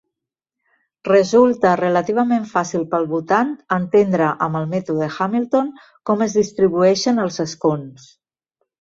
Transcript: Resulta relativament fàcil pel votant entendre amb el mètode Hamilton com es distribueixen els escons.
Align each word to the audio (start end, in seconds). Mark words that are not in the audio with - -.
Resulta 1.07 1.73
relativament 1.81 2.47
fàcil 2.55 2.87
pel 2.95 3.07
votant 3.13 3.53
entendre 3.77 4.33
amb 4.49 4.61
el 4.63 4.69
mètode 4.75 5.13
Hamilton 5.21 5.73
com 6.13 6.29
es 6.31 6.39
distribueixen 6.43 7.27
els 7.29 7.43
escons. 7.49 8.15